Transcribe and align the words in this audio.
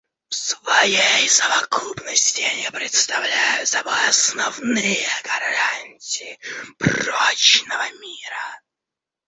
В 0.29 0.33
своей 0.33 1.29
совокупности 1.29 2.41
они 2.41 2.67
представляют 2.71 3.69
собой 3.69 4.07
основные 4.09 5.07
гарантии 5.23 6.39
прочного 6.79 7.87
мира. 8.01 8.61